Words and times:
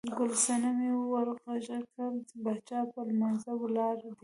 ګل 0.17 0.31
صنمې 0.43 0.91
ور 1.11 1.27
غږ 1.45 1.61
کړل، 1.93 2.15
باچا 2.43 2.79
په 2.93 2.99
لمانځه 3.07 3.51
ولاړ 3.61 3.95
دی. 4.03 4.11